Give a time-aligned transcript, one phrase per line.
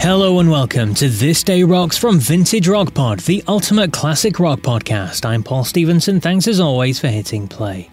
[0.00, 4.60] Hello and welcome to This Day Rocks from Vintage Rock Pod, the ultimate classic rock
[4.60, 5.26] podcast.
[5.26, 6.22] I'm Paul Stevenson.
[6.22, 7.90] Thanks as always for hitting play.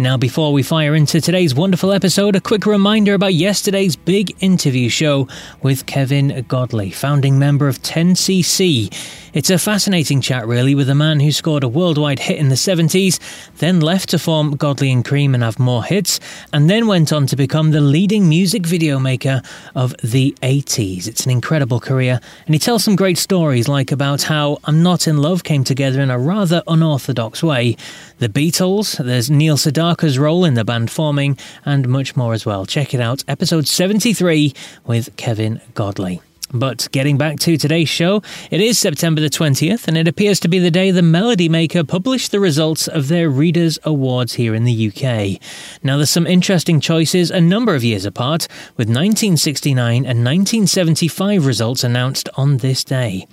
[0.00, 4.88] Now, before we fire into today's wonderful episode, a quick reminder about yesterday's big interview
[4.88, 5.28] show
[5.60, 8.90] with Kevin Godley, founding member of 10cc.
[9.34, 12.54] It's a fascinating chat, really, with a man who scored a worldwide hit in the
[12.54, 13.20] 70s,
[13.58, 16.18] then left to form Godley and Creme and have more hits,
[16.52, 19.42] and then went on to become the leading music video maker
[19.74, 21.06] of the 80s.
[21.06, 25.06] It's an incredible career, and he tells some great stories, like about how I'm Not
[25.06, 27.76] in Love came together in a rather unorthodox way,
[28.18, 29.56] the Beatles, there's Neil
[29.90, 32.64] Sedaka's role in the band forming, and much more as well.
[32.64, 34.54] Check it out, episode 73
[34.86, 36.20] with Kevin Godley.
[36.52, 40.48] But getting back to today's show, it is September the 20th, and it appears to
[40.48, 44.64] be the day the Melody Maker published the results of their Readers' Awards here in
[44.64, 45.40] the UK.
[45.82, 48.46] Now, there's some interesting choices a number of years apart,
[48.76, 53.26] with 1969 and 1975 results announced on this day.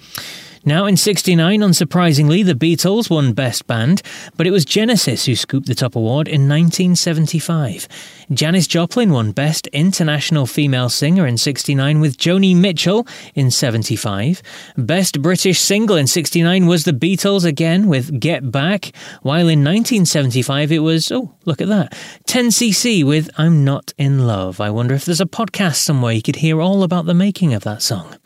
[0.67, 4.01] Now, in 69, unsurprisingly, the Beatles won Best Band,
[4.35, 7.88] but it was Genesis who scooped the top award in 1975.
[8.33, 14.44] Janis Joplin won Best International Female Singer in 69 with Joni Mitchell in 75.
[14.75, 18.91] Best British Single in 69 was the Beatles again with Get Back,
[19.22, 21.94] while in 1975 it was, oh, look at that,
[22.28, 24.59] 10cc with I'm Not in Love.
[24.59, 27.63] I wonder if there's a podcast somewhere you could hear all about the making of
[27.63, 28.17] that song.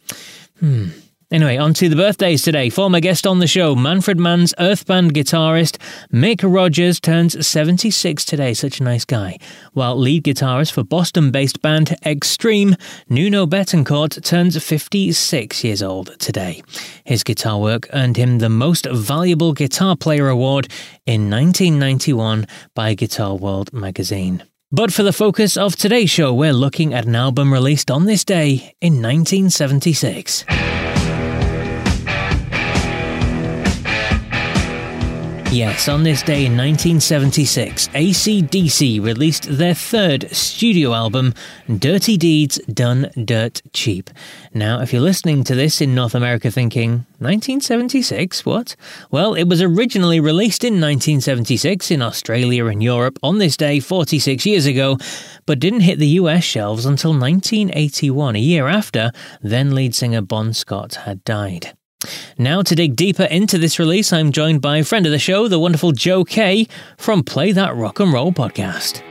[0.60, 0.88] Hmm.
[1.32, 2.70] Anyway, on to the birthdays today.
[2.70, 5.78] Former guest on the show, Manfred Mann's Earth Band guitarist
[6.12, 8.54] Mick Rogers turns 76 today.
[8.54, 9.38] Such a nice guy.
[9.72, 12.76] While lead guitarist for Boston based band Extreme,
[13.08, 16.62] Nuno Bettencourt, turns 56 years old today.
[17.06, 20.68] His guitar work earned him the Most Valuable Guitar Player Award
[21.06, 24.44] in 1991 by Guitar World magazine.
[24.70, 28.26] But for the focus of today's show, we're looking at an album released on this
[28.26, 30.46] day in 1976.
[35.52, 41.34] Yes, on this day in 1976, ACDC released their third studio album,
[41.68, 44.10] Dirty Deeds Done Dirt Cheap.
[44.54, 48.78] Now, if you're listening to this in North America thinking, 1976, what?
[49.12, 54.46] Well, it was originally released in 1976 in Australia and Europe on this day 46
[54.46, 54.98] years ago,
[55.46, 59.12] but didn't hit the US shelves until 1981, a year after
[59.42, 61.74] then lead singer Bon Scott had died.
[62.38, 65.48] Now, to dig deeper into this release, I'm joined by a friend of the show,
[65.48, 66.68] the wonderful Joe Kay
[66.98, 69.02] from Play That Rock and Roll podcast.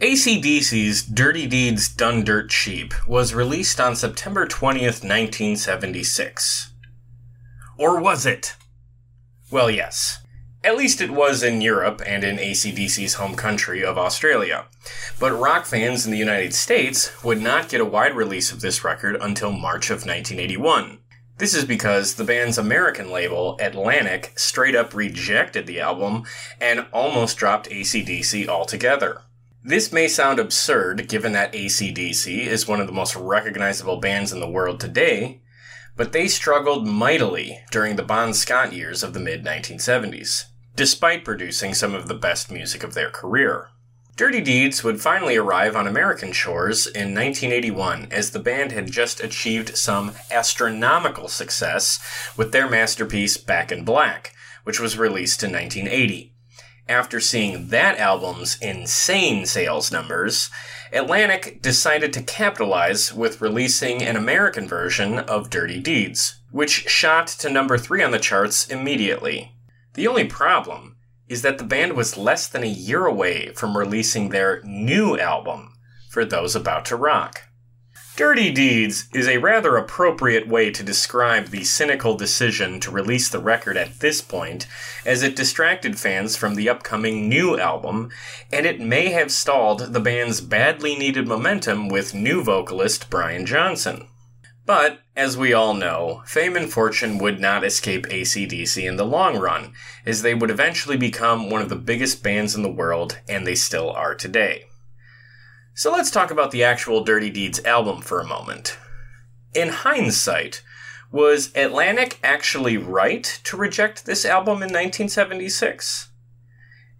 [0.00, 6.72] ACDC's Dirty Deeds Done Dirt Cheap was released on September 20th, 1976.
[7.76, 8.56] Or was it?
[9.50, 10.18] Well, yes.
[10.64, 14.66] At least it was in Europe and in ACDC's home country of Australia.
[15.18, 18.82] But rock fans in the United States would not get a wide release of this
[18.82, 20.99] record until March of 1981.
[21.40, 26.24] This is because the band's American label, Atlantic, straight up rejected the album
[26.60, 29.22] and almost dropped ACDC altogether.
[29.64, 34.40] This may sound absurd given that ACDC is one of the most recognizable bands in
[34.40, 35.40] the world today,
[35.96, 40.44] but they struggled mightily during the Bon Scott years of the mid 1970s,
[40.76, 43.70] despite producing some of the best music of their career.
[44.20, 49.18] Dirty Deeds would finally arrive on American shores in 1981 as the band had just
[49.18, 51.98] achieved some astronomical success
[52.36, 54.34] with their masterpiece Back in Black,
[54.64, 56.34] which was released in 1980.
[56.86, 60.50] After seeing that album's insane sales numbers,
[60.92, 67.48] Atlantic decided to capitalize with releasing an American version of Dirty Deeds, which shot to
[67.48, 69.54] number 3 on the charts immediately.
[69.94, 70.89] The only problem
[71.30, 75.72] is that the band was less than a year away from releasing their new album,
[76.10, 77.42] For Those About to Rock.
[78.16, 83.38] Dirty Deeds is a rather appropriate way to describe the cynical decision to release the
[83.38, 84.66] record at this point,
[85.06, 88.10] as it distracted fans from the upcoming new album,
[88.52, 94.08] and it may have stalled the band's badly needed momentum with new vocalist Brian Johnson.
[94.70, 99.36] But, as we all know, fame and fortune would not escape ACDC in the long
[99.36, 99.72] run,
[100.06, 103.56] as they would eventually become one of the biggest bands in the world, and they
[103.56, 104.66] still are today.
[105.74, 108.78] So let's talk about the actual Dirty Deeds album for a moment.
[109.54, 110.62] In hindsight,
[111.10, 116.10] was Atlantic actually right to reject this album in 1976?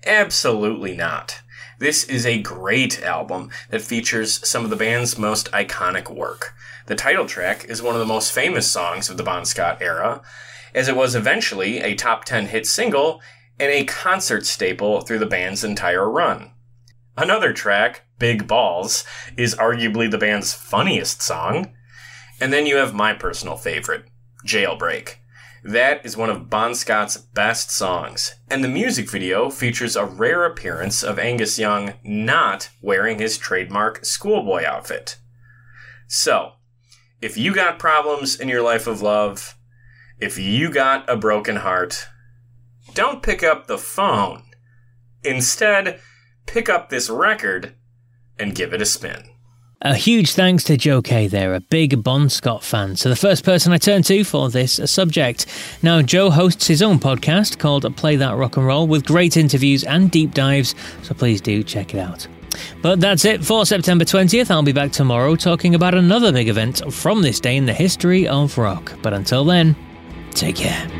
[0.04, 1.42] Absolutely not.
[1.80, 6.54] This is a great album that features some of the band's most iconic work.
[6.88, 10.20] The title track is one of the most famous songs of the Bon Scott era,
[10.74, 13.22] as it was eventually a top 10 hit single
[13.58, 16.50] and a concert staple through the band's entire run.
[17.16, 19.02] Another track, Big Balls,
[19.38, 21.72] is arguably the band's funniest song.
[22.42, 24.04] And then you have my personal favorite,
[24.46, 25.14] Jailbreak.
[25.62, 30.46] That is one of Bon Scott's best songs, and the music video features a rare
[30.46, 35.18] appearance of Angus Young not wearing his trademark schoolboy outfit.
[36.06, 36.52] So,
[37.20, 39.58] if you got problems in your life of love,
[40.18, 42.08] if you got a broken heart,
[42.94, 44.44] don't pick up the phone.
[45.22, 46.00] Instead,
[46.46, 47.74] pick up this record
[48.38, 49.28] and give it a spin.
[49.82, 52.96] A huge thanks to Joe Kay there, a big Bon Scott fan.
[52.96, 55.46] So, the first person I turn to for this subject.
[55.82, 59.82] Now, Joe hosts his own podcast called Play That Rock and Roll with great interviews
[59.84, 62.28] and deep dives, so please do check it out.
[62.82, 64.50] But that's it for September 20th.
[64.50, 68.28] I'll be back tomorrow talking about another big event from this day in the history
[68.28, 68.92] of rock.
[69.00, 69.74] But until then,
[70.34, 70.99] take care.